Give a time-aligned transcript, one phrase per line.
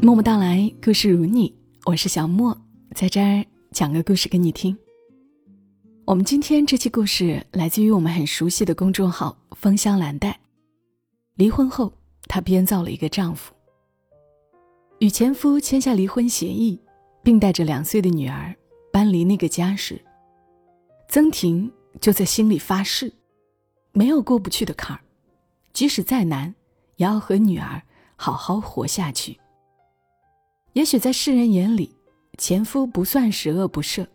[0.00, 1.52] 默默到来，故事如你，
[1.84, 2.56] 我是小莫，
[2.94, 4.78] 在这儿讲个故事给你听。
[6.04, 10.38] 我们今天这期故事来自于我们很熟悉的公众号“芳香蓝带”。
[11.34, 11.92] 离婚后，
[12.28, 13.52] 她编造了一个丈夫，
[15.00, 16.80] 与前夫签下离婚协议，
[17.24, 18.54] 并带着两岁的女儿
[18.92, 20.00] 搬离那个家时，
[21.08, 23.12] 曾婷就在心里发誓，
[23.90, 25.02] 没有过不去的坎儿，
[25.72, 26.54] 即使再难，
[26.96, 27.82] 也要和女儿
[28.14, 29.36] 好好活下去。
[30.78, 31.92] 也许在世人眼里，
[32.36, 34.06] 前夫不算十恶不赦，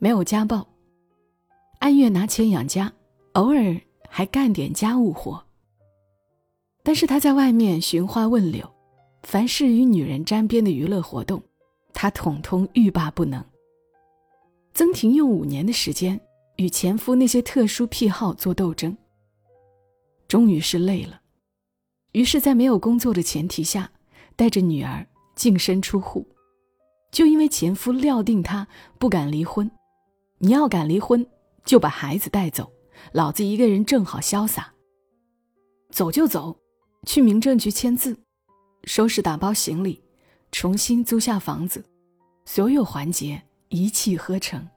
[0.00, 0.66] 没有家暴，
[1.78, 2.92] 按月拿钱养家，
[3.34, 5.40] 偶尔还干点家务活。
[6.82, 8.68] 但是他在外面寻花问柳，
[9.22, 11.40] 凡是与女人沾边的娱乐活动，
[11.92, 13.44] 他统统欲罢不能。
[14.74, 16.20] 曾婷用五年的时间
[16.56, 18.96] 与前夫那些特殊癖好做斗争，
[20.26, 21.20] 终于是累了，
[22.10, 23.88] 于是，在没有工作的前提下，
[24.34, 25.06] 带着女儿。
[25.36, 26.26] 净身出户，
[27.12, 28.66] 就因为前夫料定她
[28.98, 29.70] 不敢离婚。
[30.38, 31.24] 你要敢离婚，
[31.64, 32.72] 就把孩子带走，
[33.12, 34.72] 老子一个人正好潇洒。
[35.90, 36.58] 走就走，
[37.06, 38.18] 去民政局签字，
[38.84, 40.02] 收拾打包行李，
[40.50, 41.84] 重新租下房子，
[42.44, 44.68] 所有环节一气呵成。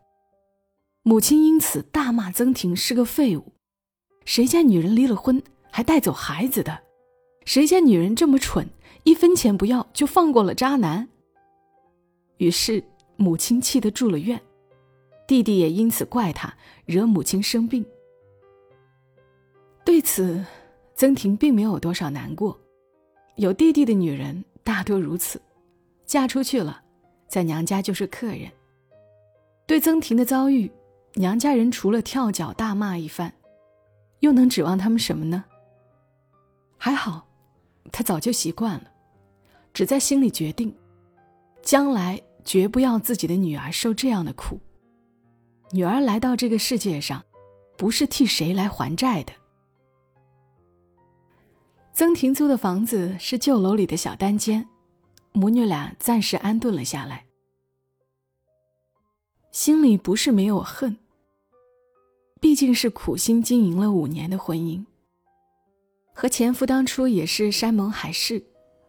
[1.03, 3.53] 母亲因此大骂曾婷是个废物。
[4.25, 5.41] 谁家女人离了婚
[5.72, 6.84] 还带走孩子的？
[7.45, 8.69] 谁家女人这么蠢？
[9.03, 11.08] 一分钱不要就放过了渣男。
[12.38, 12.83] 于是
[13.17, 14.39] 母亲气得住了院，
[15.28, 16.53] 弟弟也因此怪他
[16.86, 17.86] 惹母亲生病。
[19.83, 20.44] 对此，
[20.95, 22.58] 曾婷并没有多少难过。
[23.36, 25.41] 有弟弟的女人大多如此，
[26.06, 26.81] 嫁出去了，
[27.28, 28.52] 在娘家就是客人。
[29.66, 30.69] 对曾婷的遭遇，
[31.13, 33.34] 娘家人除了跳脚大骂一番，
[34.19, 35.44] 又能指望他们什么呢？
[36.78, 37.28] 还好。
[37.92, 38.92] 他早就习惯了，
[39.73, 40.73] 只在心里决定，
[41.62, 44.59] 将来绝不要自己的女儿受这样的苦。
[45.72, 47.24] 女儿来到这个世界上，
[47.78, 49.34] 不是替谁来还债的。
[51.94, 54.68] 曾婷租的房子是旧楼里的小单间，
[55.34, 57.25] 母女俩暂时安顿了下来，
[59.52, 60.97] 心里不是没有恨，
[62.40, 64.86] 毕竟是苦心经营了五年的婚姻。
[66.19, 68.44] 和前夫当初也是山盟海誓，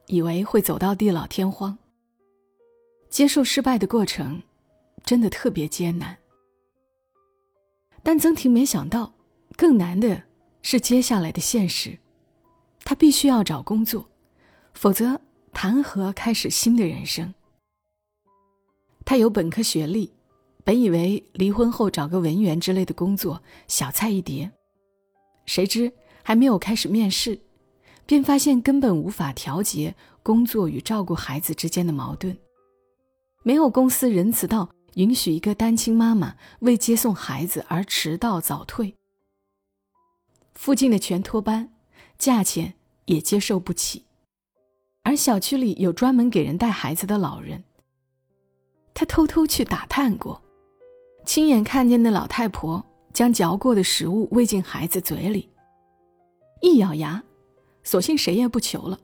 [0.08, 1.78] 以为会走到地老天荒。
[3.08, 4.42] 接受失败的过程，
[5.04, 6.18] 真的特别艰难。
[8.02, 9.14] 但曾婷没想到，
[9.56, 10.24] 更难的
[10.62, 11.96] 是接下来的现实。
[12.80, 14.10] 她必须要找工作，
[14.74, 15.20] 否则
[15.52, 17.32] 谈何开始新的人生？
[19.04, 20.12] 她有本科学历，
[20.64, 24.50] 本以为离婚后找个文员之类的工作小菜一碟，
[25.46, 25.92] 谁知。
[26.30, 27.40] 还没有开始面试，
[28.06, 32.38] 便发现根本无法调节工作与照顾孩子之间的矛盾。
[33.42, 38.94] 没有公司仁慈到允许一个单亲妈妈为接送孩子而迟到早退。
[40.54, 41.68] 附近的全托班，
[42.16, 42.74] 价钱
[43.06, 44.04] 也接受不起。
[45.02, 47.64] 而小区里有专门给人带孩子的老人，
[48.94, 50.40] 他偷偷去打探过，
[51.26, 55.48] 亲眼看见那老太婆将嚼过的食物喂进孩子嘴里。
[56.60, 57.22] 一咬牙，
[57.82, 58.98] 索性谁也不求了，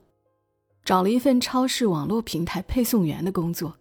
[0.85, 3.75] 找了一份超市网络平台配送员的工作，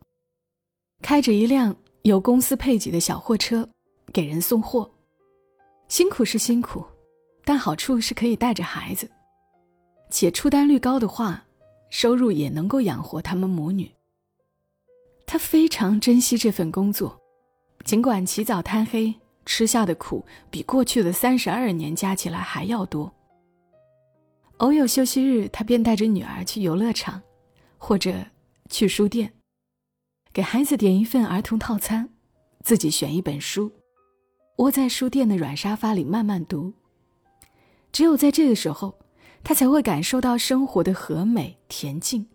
[1.03, 3.69] 开着一辆有公司配给的小货车，
[4.13, 4.91] 给人送货。
[5.89, 6.85] 辛苦是辛苦，
[7.45, 9.09] 但好处是可以带着孩子，
[10.11, 11.45] 且出单率高的话，
[11.91, 13.91] 收入也能够养活他们母女。
[15.27, 17.21] 他非常珍惜这份工作，
[17.85, 19.15] 尽管起早贪黑，
[19.45, 23.13] 吃下的苦比过去的三十二年加起来还要多。
[24.59, 27.23] 偶有休息日，他便带着女儿去游乐场，
[27.77, 28.25] 或者
[28.71, 29.35] 去书店，
[30.33, 32.09] 给孩子点一份儿童套餐，
[32.63, 33.71] 自己选一本书，
[34.57, 36.73] 窝在书店的软沙发里慢慢读。
[37.93, 38.99] 只有在这个时候，
[39.45, 42.27] 他才会感受到生活的和美恬静。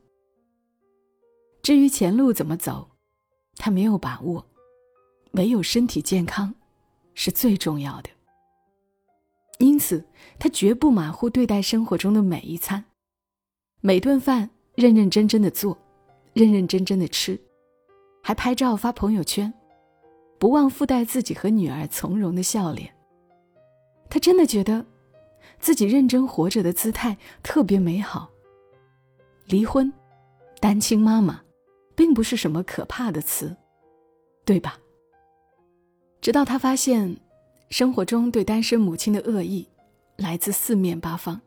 [1.63, 2.92] 至于前路怎么走，
[3.56, 4.46] 他没有把握，
[5.31, 6.54] 唯有身体健康，
[7.16, 8.10] 是最重要的。
[9.62, 10.04] 因此，
[10.40, 12.84] 他绝不马虎对待生活中的每一餐，
[13.80, 15.78] 每顿饭认认真真的做，
[16.34, 17.40] 认认真真的吃，
[18.24, 19.54] 还拍照发朋友圈，
[20.40, 22.92] 不忘附带自己和女儿从容的笑脸。
[24.10, 24.84] 他真的觉得，
[25.60, 28.31] 自己认真活着的姿态特别美好。
[29.46, 29.94] 离婚、
[30.60, 31.40] 单亲妈妈，
[31.94, 33.56] 并不是什么可怕的词，
[34.44, 34.80] 对吧？
[36.19, 37.16] 直到他发现。
[37.72, 39.66] 生活中对单身母亲的恶意，
[40.18, 41.40] 来自四面八方。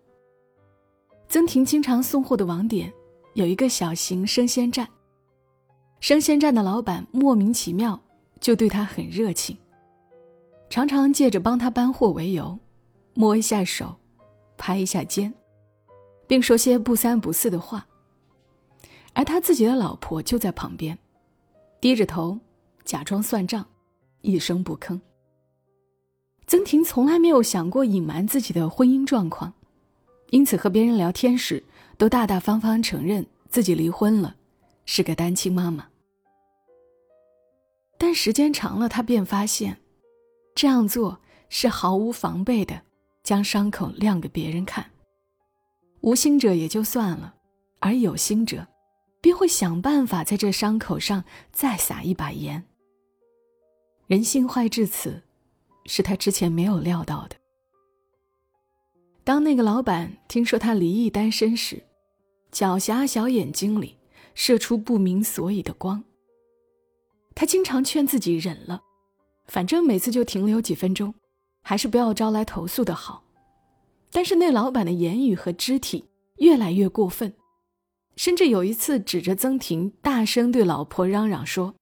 [1.28, 2.90] 曾婷经常送货的网点，
[3.34, 4.88] 有一个小型生鲜站。
[6.00, 8.00] 生鲜站的老板莫名其妙
[8.40, 9.54] 就对他很热情，
[10.70, 12.58] 常常借着帮他搬货为由，
[13.12, 13.94] 摸一下手，
[14.56, 15.32] 拍一下肩，
[16.26, 17.86] 并说些不三不四的话。
[19.12, 20.98] 而他自己的老婆就在旁边，
[21.82, 22.38] 低着头，
[22.82, 23.66] 假装算账，
[24.22, 24.98] 一声不吭。
[26.54, 29.52] 曾婷从来没有想过隐瞒自己的婚姻状况，
[30.30, 31.60] 因此和别人聊天时
[31.98, 34.36] 都大大方方承认自己离婚了，
[34.86, 35.88] 是个单亲妈妈。
[37.98, 39.78] 但时间长了，他便发现，
[40.54, 41.18] 这样做
[41.48, 42.82] 是毫无防备的，
[43.24, 44.92] 将伤口亮给别人看。
[46.02, 47.34] 无心者也就算了，
[47.80, 48.64] 而有心者，
[49.20, 52.64] 便会想办法在这伤口上再撒一把盐。
[54.06, 55.20] 人性坏至此，
[55.86, 57.36] 是他之前没有料到的。
[59.22, 61.82] 当那个老板听说他离异单身时，
[62.52, 63.96] 狡黠小眼睛里
[64.34, 66.04] 射出不明所以的光。
[67.34, 68.82] 他经常劝自己忍了，
[69.46, 71.14] 反正每次就停留几分钟，
[71.62, 73.24] 还是不要招来投诉的好。
[74.12, 77.34] 但是那老板的言语和肢体越来越过分，
[78.14, 81.74] 甚至有一次指着曾婷大声对老婆嚷嚷说：“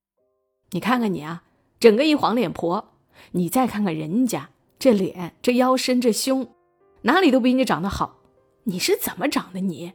[0.71, 1.45] 你看看你啊，
[1.79, 2.92] 整个一黄脸婆！
[3.31, 6.49] 你再看看人家这脸、这腰身、这胸，
[7.03, 8.19] 哪里都比你长得好。
[8.65, 9.61] 你是怎么长的？
[9.61, 9.93] 你？”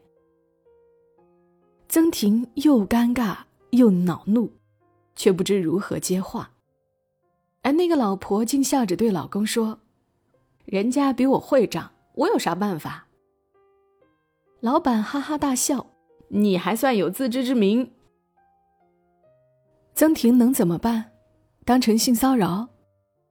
[1.88, 3.40] 曾婷又尴尬
[3.72, 4.52] 又恼怒。
[5.20, 6.52] 却不知如何接话，
[7.64, 9.80] 而那个老婆竟笑着对老公说
[10.66, 13.08] ：“人家比我会长，我有啥办法？”
[14.62, 15.88] 老板哈哈大笑
[16.30, 17.94] ：“你还算有自知之明。”
[19.96, 21.14] 曾婷能怎么办？
[21.66, 22.70] 当成性骚扰？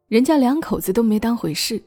[0.09, 1.83] 人家两口子都没当回事。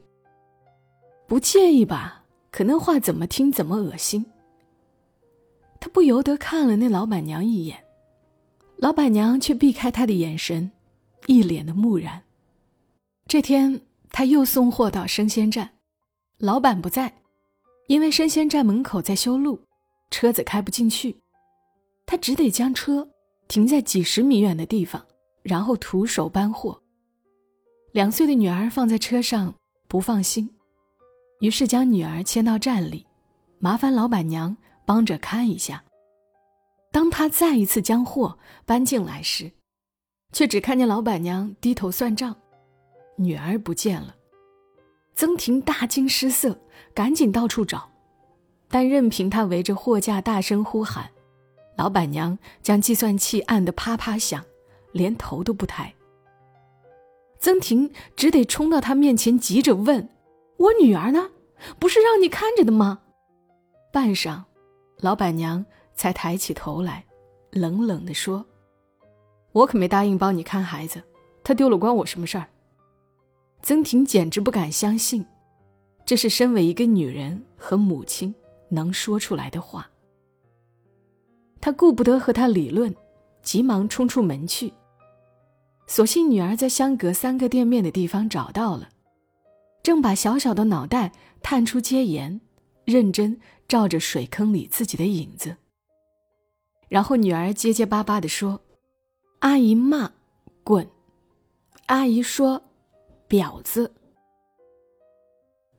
[1.28, 2.26] 不介意吧？
[2.52, 4.26] 可那话怎么听怎么恶心。
[5.80, 7.82] 他不由得看了那老板娘一眼。
[8.78, 10.72] 老板娘却避开他的眼神，
[11.28, 12.22] 一脸的木然。
[13.28, 13.80] 这天，
[14.10, 15.70] 他又送货到生鲜站，
[16.40, 17.22] 老板不在，
[17.88, 19.62] 因为生鲜站门口在修路，
[20.12, 21.16] 车子开不进去，
[22.06, 23.08] 他只得将车
[23.48, 25.06] 停在几十米远的地方，
[25.44, 26.82] 然后徒手搬货。
[27.92, 29.56] 两岁的女儿放在车上
[29.88, 30.50] 不放心，
[31.40, 33.08] 于是将女儿牵到站里，
[33.58, 34.56] 麻烦老板娘
[34.86, 35.84] 帮着看一下。
[36.92, 39.52] 当他再一次将货搬进来时，
[40.32, 42.36] 却只看见老板娘低头算账，
[43.16, 44.16] 女儿不见了。
[45.16, 46.60] 曾婷大惊失色，
[46.94, 47.90] 赶紧到处找，
[48.68, 51.10] 但任凭他围着货架大声呼喊，
[51.76, 54.46] 老板娘将计算器按得啪啪响，
[54.92, 55.92] 连头都不抬。
[57.40, 60.10] 曾婷只得冲到他面前，急着问
[60.58, 61.32] ：“我女儿呢？
[61.80, 63.00] 不是让你看着的吗？”
[63.92, 64.44] 半晌，
[64.98, 65.66] 老板娘。
[65.96, 67.04] 才抬起头来，
[67.52, 68.46] 冷冷地说
[69.52, 71.04] ：“我可没答应帮你看孩子，
[71.44, 72.48] 他丢了关我什么事儿？”
[73.62, 75.26] 曾婷简直不敢相信，
[76.06, 78.34] 这是身为一个女人和母亲
[78.70, 79.90] 能说出来的话。
[81.60, 82.96] 她顾不得和他理论，
[83.42, 84.72] 急忙冲出门去。
[85.90, 88.90] 所幸女儿在相隔三个店面的地方找到了，
[89.82, 92.40] 正把小小的脑袋探出街沿，
[92.86, 95.58] 认真照着水坑里自己的影子。
[96.90, 98.62] 然后女儿结结巴巴地说
[99.42, 100.12] ：“阿姨骂，
[100.64, 100.88] 滚！
[101.88, 102.62] 阿姨说，
[103.28, 103.92] 婊子。”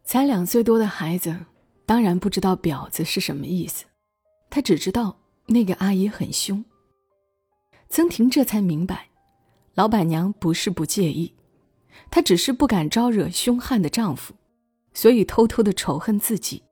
[0.02, 1.46] 才两岁多的孩子，
[1.87, 3.85] 当然不知道“婊子”是什么意思，
[4.50, 6.64] 他只知道那个阿姨很凶。
[7.88, 9.10] 曾婷这才明白，
[9.80, 11.32] 老板娘不是不介意，
[12.10, 14.34] 她只是不敢招惹凶悍的丈夫，
[14.92, 16.64] 所以偷偷的仇恨自己。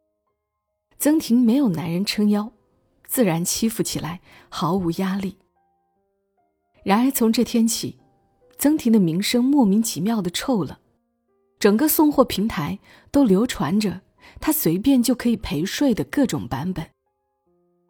[0.99, 2.53] 曾婷没有男人撑腰。
[3.07, 5.39] 自然欺负起来毫无压力。
[6.85, 7.97] 然而从这天起，
[8.59, 10.79] 曾婷的名声莫名其妙的臭了，
[11.59, 12.79] 整个送货平台
[13.11, 14.03] 都流传着
[14.39, 16.87] 她随便就可以陪睡的各种版本，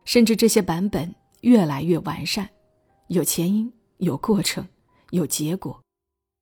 [0.05, 2.49] 甚至这些版本越来越完善，
[3.09, 4.65] 有前因、有过程、
[5.11, 5.83] 有结果，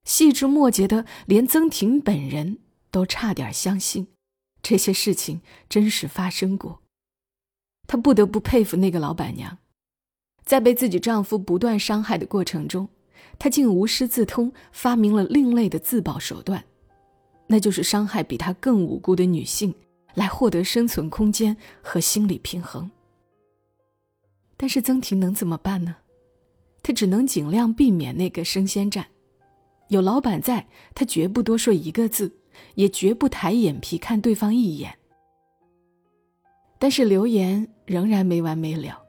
[0.04, 2.58] 细枝末节的，连曾婷本人
[2.90, 4.08] 都差点相信
[4.62, 6.82] 这些事情真实发生过。
[7.86, 9.58] 她不得不佩服那个老板娘，
[10.44, 12.88] 在被自己丈夫不断伤害的过程中，
[13.38, 16.64] 她竟无师自通，发明了另类的自保手段，
[17.46, 19.72] 那就是伤害比她更无辜的女性，
[20.14, 22.90] 来获得生存空间和心理平衡。
[24.56, 25.96] 但是曾婷能怎么办呢？
[26.86, 29.04] 他只能尽量避免那个生鲜站，
[29.88, 32.32] 有老板在，他绝不多说一个字，
[32.76, 34.96] 也绝不抬眼皮看对方一眼。
[36.78, 39.02] 但是流言仍然没完没了，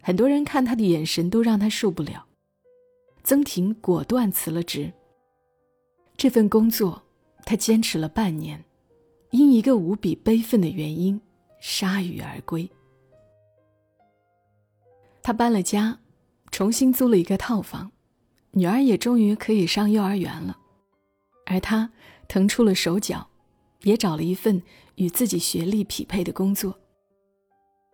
[0.00, 2.24] 很多人看他的眼神都让他受不了。
[3.22, 4.90] 曾婷果断辞了职。
[6.16, 7.02] 这份工作，
[7.44, 8.64] 他坚持了半年，
[9.32, 11.20] 因一个无比悲愤的原因，
[11.60, 12.66] 铩羽而归。
[15.22, 16.00] 他搬了家，
[16.50, 17.92] 重新租了一个套房，
[18.52, 20.58] 女儿也终于可以上幼儿园了，
[21.46, 21.90] 而他
[22.26, 23.28] 腾出了手脚，
[23.82, 24.62] 也找了一份
[24.96, 26.78] 与自己学历匹配的工作。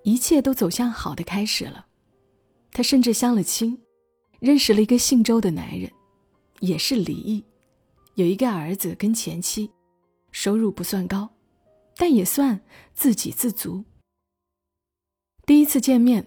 [0.05, 1.87] 一切都走向好的开始了，
[2.73, 3.79] 他甚至相了亲，
[4.39, 5.91] 认识了一个姓周的男人，
[6.61, 7.45] 也是离异，
[8.15, 9.71] 有一个儿子跟前妻，
[10.31, 11.31] 收入不算高，
[11.97, 12.61] 但也算
[12.95, 13.85] 自给自足。
[15.47, 16.27] 第一次见面，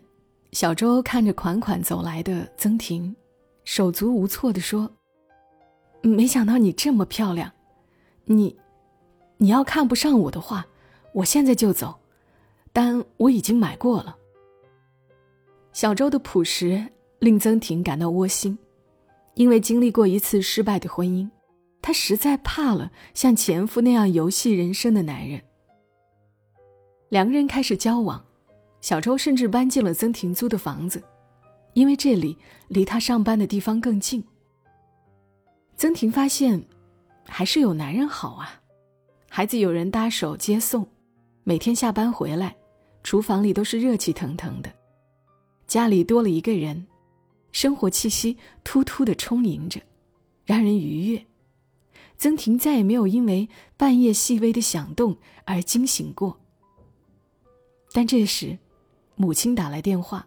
[0.57, 3.15] 小周看着款款走来的曾婷，
[3.63, 4.89] 手足无措地说
[6.01, 7.51] ：“没想到你这么漂亮，
[8.25, 8.57] 你，
[9.37, 10.65] 你要看不上我的话，
[11.13, 11.99] 我现在就走。”
[12.73, 14.17] 单我已经买过了。
[15.73, 16.83] 小周的朴实
[17.19, 18.57] 令曾婷感到窝心，
[19.35, 21.29] 因为经历过一次失败的婚姻，
[21.83, 25.39] 她实在怕了像前夫那样游戏人生的男人。
[27.09, 28.25] 两个人开始交往，
[28.87, 31.03] 小周甚至搬进了曾婷租的房子，
[31.73, 32.37] 因为这里
[32.69, 34.23] 离他上班的地方更近。
[35.75, 36.65] 曾婷发现，
[37.25, 38.61] 还是有男人好啊，
[39.29, 40.87] 孩子有人搭手接送，
[41.43, 42.55] 每天下班回来。
[43.03, 44.71] 厨房里都是热气腾腾的，
[45.67, 46.87] 家里多了一个人，
[47.51, 49.81] 生活气息突突的充盈着，
[50.45, 51.25] 让人愉悦。
[52.17, 56.39] 曾婷再也没有因为半夜细微的响动而惊醒过。
[57.91, 58.57] 但这时，
[59.17, 60.25] 母亲打来电话，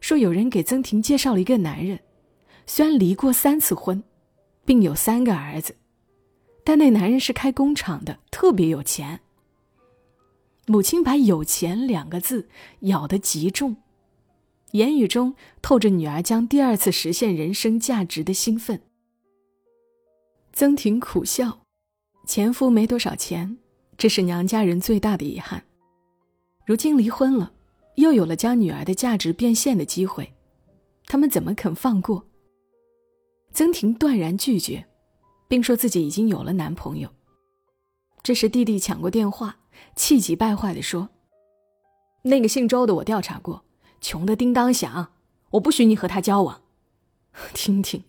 [0.00, 2.00] 说有人给曾婷介绍了一个男人，
[2.66, 4.02] 虽然离过三次婚，
[4.64, 5.76] 并有三个儿子，
[6.64, 9.20] 但那男人是开工厂的，特别有钱。
[10.66, 12.48] 母亲把“有钱”两个字
[12.80, 13.76] 咬得极重，
[14.70, 18.80] 言语中透着女儿将第二次实现人生价值的兴奋。
[20.54, 21.60] 曾婷苦笑，
[22.26, 23.58] 前夫没多少钱，
[23.98, 25.62] 这是娘家人最大的遗憾。
[26.64, 27.52] 如今离婚了，
[27.96, 30.34] 又有了将女儿的价值变现的机会，
[31.06, 32.26] 他们怎么肯放过？
[33.52, 34.86] 曾婷断然拒绝，
[35.48, 37.08] 并说自己已经有了男朋友。
[38.22, 39.56] 这时弟弟抢过电话。
[39.96, 41.08] 气急败坏地说
[42.22, 43.64] ：“那个姓周的，我调查过，
[44.00, 45.12] 穷的叮当响，
[45.50, 46.62] 我不许你和他交往。
[47.54, 48.04] ”听听，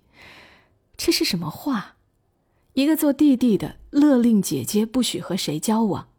[0.95, 1.97] 这是什么话？
[2.73, 6.09] 一个做弟弟的勒令姐姐不许和谁交往，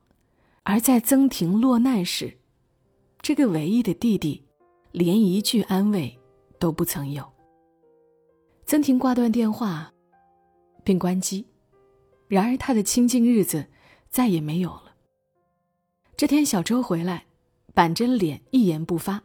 [0.65, 2.36] 而在曾婷落难时，
[3.27, 4.41] 这个唯一的弟弟
[4.93, 6.17] 连一句安慰
[6.61, 7.29] 都不曾有。
[8.67, 9.93] 曾婷挂断电话，
[10.85, 11.45] 并关机。
[12.29, 13.67] 然而，他的清静日子
[14.09, 14.95] 再也没有了。
[16.17, 17.27] 这天，小周回来，
[17.75, 19.21] 板着脸，一言不发，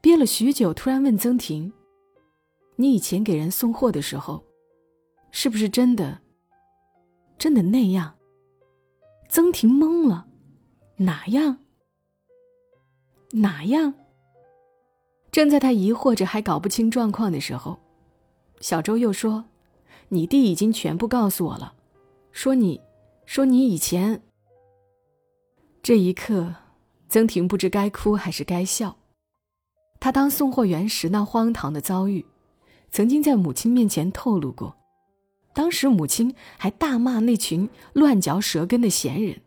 [0.00, 1.70] 憋了许久，突然问曾婷
[2.76, 4.42] ：“你以前给人送货的时候，
[5.32, 6.22] 是不是真的，
[7.36, 8.16] 真的那样？”
[9.28, 10.26] 曾婷懵了
[10.96, 11.58] ：“哪样？
[13.32, 13.94] 哪样？”
[15.30, 17.78] 正在他疑惑着，还搞不清状况的时候，
[18.60, 19.44] 小周又说
[20.08, 21.74] ：“你弟已经全部告诉我了，
[22.32, 22.80] 说你，
[23.26, 24.22] 说你以前。”
[25.82, 26.54] 这一刻，
[27.08, 28.96] 曾婷不知该哭还是该笑。
[30.00, 32.24] 她当送货员时那荒唐的遭遇，
[32.90, 34.76] 曾经在母亲面前透露过。
[35.54, 39.40] 当时母亲还大骂那群乱嚼舌根的闲人，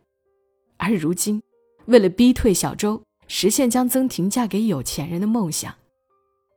[0.76, 1.42] 而如今，
[1.86, 3.02] 为了逼退小周，
[3.34, 5.74] 实现将曾婷嫁给有钱人的梦想，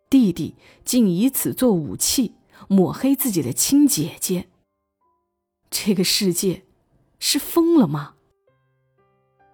[0.10, 2.34] 弟弟竟以此做武器，
[2.68, 4.50] 抹黑自己的亲姐姐。
[5.70, 6.64] 这个世界，
[7.18, 8.16] 是疯了吗？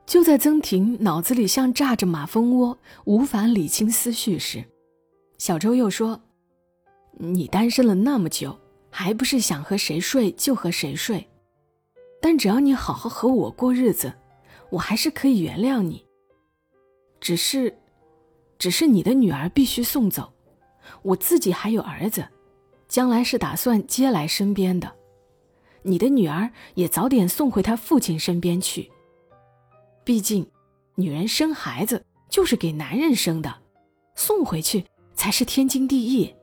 [0.08, 4.66] 就在曾婷脑子里像炸着马蜂窝，无法理清思绪时，
[5.38, 6.20] 小周又说
[7.20, 8.60] ：“你单身了那么久，
[8.90, 11.30] 还不是想和谁睡就和谁睡？
[12.20, 14.12] 但只要你好好和我过日子，
[14.72, 16.04] 我还是可以原谅你。
[17.22, 17.78] 只是，
[18.58, 20.34] 只是你的女儿必须送走，
[21.04, 22.28] 我自己还有儿子，
[22.88, 24.92] 将来是打算接来身边的。
[25.84, 28.92] 你的女儿也早点送回她父亲身边去。”
[30.04, 30.50] 毕竟，
[30.96, 33.62] 女人生孩子就是给男人生的，
[34.16, 36.36] 送回去才是天经地义。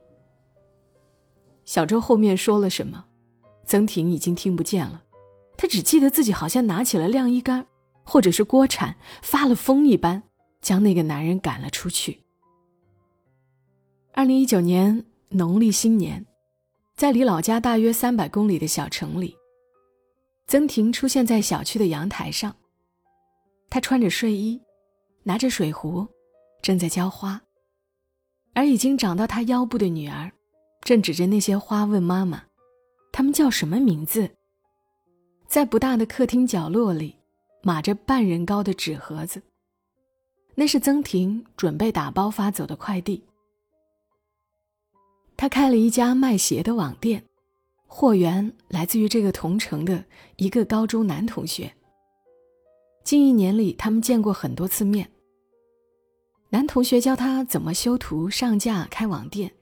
[1.65, 3.05] 小周后面说了什么，
[3.65, 5.03] 曾婷已经听不见了，
[5.57, 7.67] 她只记得自己好像拿起了晾衣杆，
[8.03, 10.23] 或者是锅铲，发了疯一般，
[10.61, 12.23] 将那个男人赶了出去。
[14.13, 16.25] 二零一九年农历新年，
[16.95, 19.35] 在离老家大约三百公里的小城里，
[20.47, 22.55] 曾婷出现在小区的阳台上。
[23.69, 24.59] 她穿着睡衣，
[25.23, 26.07] 拿着水壶，
[26.61, 27.41] 正在浇花。
[28.53, 30.31] 而已经长到他腰部的女儿，
[30.81, 32.43] 正指着那些花问妈妈
[33.13, 34.31] ：“他们叫什么名字？”
[35.47, 37.15] 在不大的客厅角落里，
[37.61, 39.41] 码着半人高的纸盒子。
[40.59, 43.23] 那是曾婷准备打包发走的快递。
[45.37, 47.23] 他开了一家卖鞋的网店，
[47.87, 50.03] 货源来自于这个同城的
[50.35, 51.73] 一个高中男同学。
[53.05, 55.09] 近一年里，他们见过很多次面。
[56.49, 59.53] 男同学教他怎么修图、上架、开网店，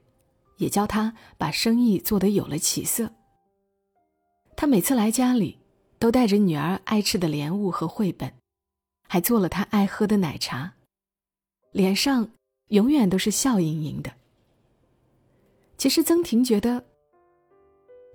[0.56, 3.12] 也教他把生意做得有了起色。
[4.56, 5.60] 他每次来家里，
[6.00, 8.32] 都带着女儿爱吃的莲雾和绘本，
[9.06, 10.74] 还做了他爱喝的奶茶，
[11.78, 12.28] 脸上
[12.70, 14.10] 永远都是笑盈盈的。
[15.76, 16.84] 其实曾婷觉得，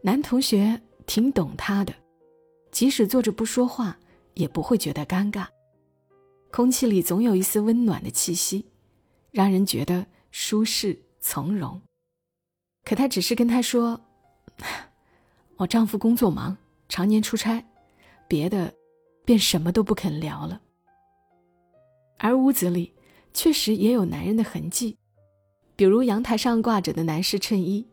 [0.01, 1.95] 男同学挺懂她的，
[2.73, 3.97] 即使坐着不说话，
[4.33, 5.47] 也不会觉得尴尬。
[6.51, 8.65] 空气里总有一丝温暖的气息，
[9.31, 11.81] 让人觉得舒适从容。
[12.83, 14.01] 可他只是跟他说
[15.55, 16.57] ：“我丈夫工作忙，
[16.89, 17.63] 常年出差，
[18.27, 18.73] 别的
[19.23, 20.61] 便什么都不肯聊了。”
[22.19, 22.93] 而屋子里
[23.33, 24.97] 确实也有男人的痕迹。
[25.75, 27.85] 比如阳台上挂着的男士衬衣，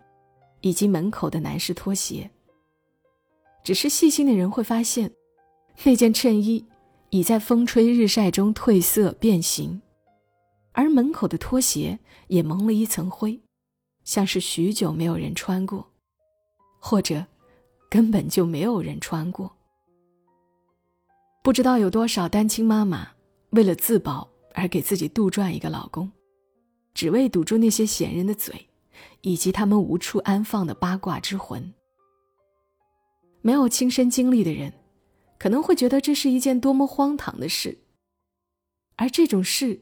[0.61, 2.31] 以及门口的男士拖鞋。
[3.65, 5.13] 只是细心的人会发现，
[5.85, 6.67] 那件衬衣
[7.11, 9.83] 已在风吹日晒中褪色变形，
[10.73, 13.41] 而门口的拖鞋也蒙了一层灰，
[14.05, 15.91] 像是许久没有人穿过，
[16.79, 17.27] 或者
[17.91, 19.57] 根本就没有人穿过。
[21.43, 23.09] 不知道有多少单亲妈妈
[23.51, 26.11] 为了自保而给自己杜撰一个老公。
[26.93, 28.69] 只为堵住那些闲人的嘴，
[29.21, 31.73] 以及他们无处安放的八卦之魂。
[33.43, 34.73] 没有亲身经历的人，
[35.39, 37.79] 可能会觉得这是一件多么荒唐的事，
[38.97, 39.81] 而这种事，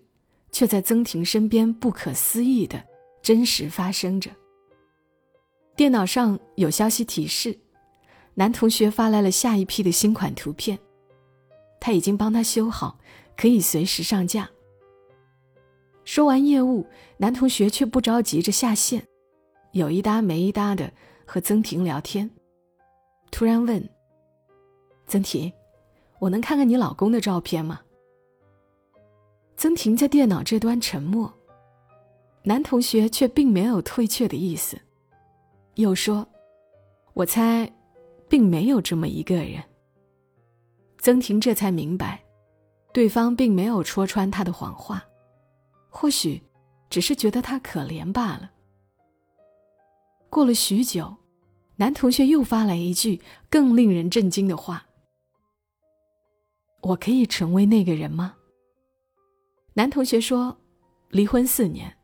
[0.53, 2.85] 却在曾婷身边不可思议的
[3.23, 4.31] 真实发生着。
[5.75, 7.59] 电脑上有消息提示，
[8.35, 10.79] 男同学发来了下一批的新款图片，
[11.81, 13.01] 他已经帮他修好，
[13.35, 14.49] 可以随时上架。
[16.09, 16.87] 说完业务，
[17.19, 19.07] 男同学却不着急着下线，
[19.73, 20.91] 有一搭没一搭的
[21.27, 22.31] 和曾婷聊天。
[23.31, 23.87] 突然问
[25.07, 25.53] ：“曾婷，
[26.19, 27.83] 我能看看你老公的照片吗？”
[29.59, 31.31] 曾婷在电脑这端沉默，
[32.43, 34.81] 男同学却并没有退却的意思，
[35.75, 36.27] 又说
[37.13, 37.71] ：“我猜，
[38.31, 39.63] 并没有这么一个人。”
[40.97, 42.25] 曾婷这才明白，
[42.95, 45.05] 对方并没有戳穿他的谎话。
[45.89, 46.43] 或许，
[46.91, 48.51] 只是觉得他可怜罢了。
[50.31, 51.17] 过了许久，
[51.77, 54.87] 男同学又发来一句更令人震惊的话
[56.83, 58.37] ：“我可以成为那个人吗？”
[59.75, 60.59] 男同学说
[61.09, 61.97] ：“离婚四年，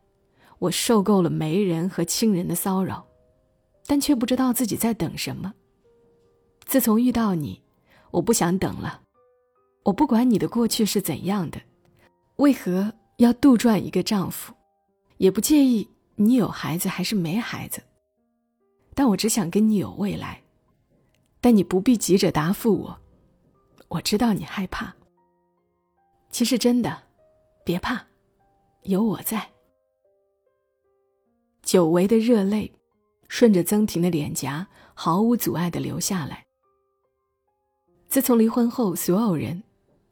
[0.59, 3.05] 我受够了媒人和亲人的骚扰，
[3.85, 5.53] 但却不知道自己在等什么。
[6.65, 7.61] 自从遇到你，
[8.11, 9.01] 我不想等了。
[9.83, 11.61] 我不管你的过去是怎样的，
[12.37, 14.53] 为何？”要杜撰一个丈夫，
[15.17, 17.81] 也不介意你有孩子还是没孩子，
[18.93, 20.41] 但我只想跟你有未来。
[21.39, 22.99] 但你不必急着答复我，
[23.87, 24.95] 我知道你害怕。
[26.31, 27.03] 其实真的，
[27.63, 28.03] 别怕，
[28.83, 29.51] 有我在。
[31.61, 32.71] 久违的热泪，
[33.27, 36.45] 顺着曾婷的脸颊毫无阻碍的流下来。
[38.09, 39.63] 自从离婚后，所有人，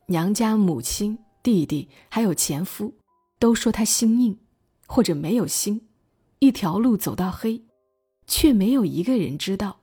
[0.06, 1.18] 娘家母亲。
[1.44, 2.96] 弟弟还有前夫，
[3.38, 4.40] 都说他心硬，
[4.88, 5.90] 或者没有心，
[6.40, 7.62] 一条路走到黑，
[8.26, 9.82] 却没有一个人知道，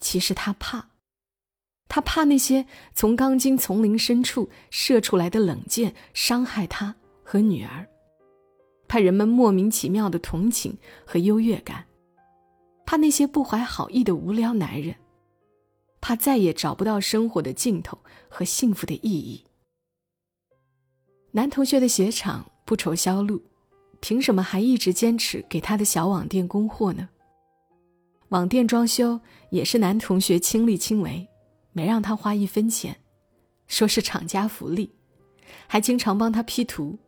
[0.00, 0.90] 其实他怕，
[1.86, 7.88] 他怕那些从钢筋丛林深处射出来的冷箭伤害他和女儿，
[8.88, 10.76] 怕人们莫名其妙的同情
[11.06, 11.86] 和优越感，
[12.84, 14.96] 怕那些不怀好意的无聊男人，
[16.00, 17.96] 怕再也找不到生活的尽头
[18.28, 19.45] 和幸福的意义。
[21.36, 23.42] 男同学的鞋厂不愁销路，
[24.00, 27.06] 凭什么还一直坚持给他的小网店供货呢？
[28.30, 29.20] 网店装修
[29.50, 31.28] 也是男同学亲力亲为，
[31.74, 32.96] 没让他花一分钱，
[33.66, 34.90] 说是厂家福利，
[35.66, 36.98] 还经常帮他 P 图，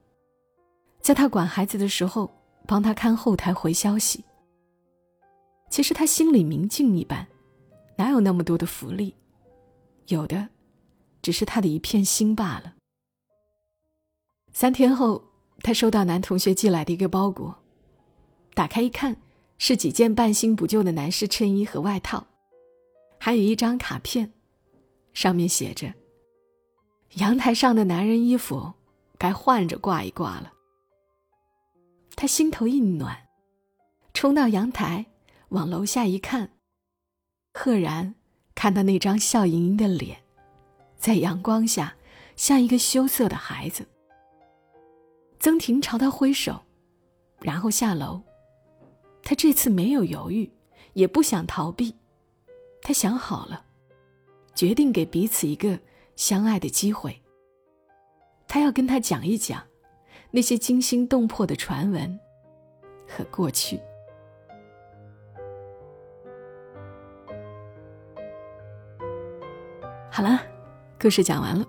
[1.00, 2.30] 在他管孩子的时候
[2.66, 4.22] 帮他看后台回消息。
[5.70, 7.26] 其实他心里明镜一般，
[7.96, 9.14] 哪有那么多的福利？
[10.08, 10.50] 有的，
[11.22, 12.74] 只是他的一片心罢了。
[14.52, 15.22] 三天后，
[15.62, 17.54] 他收到男同学寄来的一个包裹，
[18.54, 19.16] 打开一看，
[19.56, 22.26] 是几件半新不旧的男士衬衣和外套，
[23.18, 24.32] 还有一张卡片，
[25.12, 25.94] 上面写着
[27.18, 28.72] ：“阳台上的男人衣服
[29.16, 30.52] 该换着挂一挂了。”
[32.16, 33.28] 他心头一暖，
[34.12, 35.06] 冲到阳台，
[35.50, 36.50] 往楼下一看，
[37.54, 38.16] 赫然
[38.56, 40.18] 看到那张笑盈盈的脸，
[40.96, 41.94] 在阳光下
[42.34, 43.86] 像一个羞涩的孩子。
[45.40, 46.62] 曾婷朝他挥手，
[47.40, 48.22] 然后下楼。
[49.22, 50.50] 他这次没有犹豫，
[50.94, 51.94] 也不想逃避，
[52.82, 53.64] 他想好了，
[54.54, 55.78] 决定给彼此一个
[56.16, 57.22] 相爱的机会。
[58.46, 59.62] 他要跟他讲一讲
[60.30, 62.18] 那些惊心动魄的传闻
[63.06, 63.78] 和过去。
[70.10, 70.40] 好了，
[71.00, 71.64] 故事讲完了，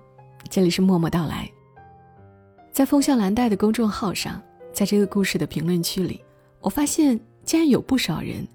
[0.49, 1.51] 这里是默默到来。
[2.79, 6.23] 在风向蓝带的公众号上，在这个故事的评论区里，
[6.61, 8.47] 我发现竟然有不少人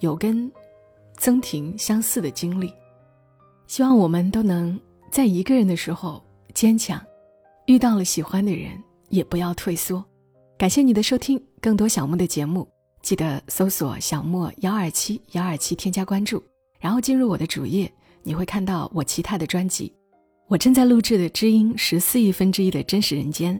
[0.00, 0.52] 有跟
[1.16, 2.70] 曾婷相似的经历。
[3.66, 4.78] 希望我们都能
[5.10, 7.02] 在一个人的时候坚强。
[7.64, 8.72] 遇到了喜欢的人，
[9.08, 10.04] 也不要退缩。
[10.58, 12.68] 感谢你的收听，更多小莫的节目，
[13.00, 16.44] 记得搜索“小莫幺二七幺二七”添加关注，
[16.78, 17.90] 然后进入我的主页，
[18.24, 19.90] 你会看到我其他的专辑。
[20.48, 23.58] 我正在录制的《知音十四亿分之一的真实人间》，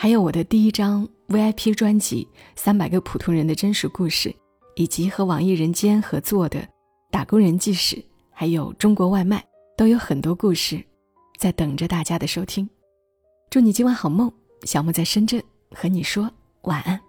[0.00, 4.28] 还有我的第一张 VIP 专辑《三百个普通人的真实故事》，
[4.76, 6.60] 以及和网易人间合作的
[7.10, 7.96] 《打工人纪实》，
[8.30, 9.44] 还有中国外卖，
[9.76, 10.80] 都有很多故事
[11.36, 12.70] 在等着大家的收听。
[13.50, 14.32] 祝你今晚好梦，
[14.62, 16.30] 小莫在深圳和你说
[16.62, 17.07] 晚安。